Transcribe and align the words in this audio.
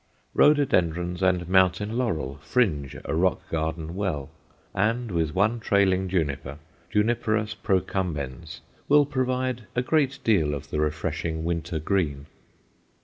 Rhododendrons 0.33 1.21
and 1.21 1.47
mountain 1.47 1.95
laurel 1.95 2.39
fringe 2.41 2.97
a 3.05 3.13
rock 3.13 3.47
garden 3.51 3.93
well, 3.95 4.31
and 4.73 5.11
with 5.11 5.35
one 5.35 5.59
trailing 5.59 6.09
juniper 6.09 6.57
(Juniperus 6.91 7.53
procumbens) 7.53 8.61
will 8.89 9.05
provide 9.05 9.67
a 9.75 9.83
great 9.83 10.17
deal 10.23 10.55
of 10.55 10.71
the 10.71 10.79
refreshing 10.79 11.43
winter 11.43 11.77
green. 11.79 12.25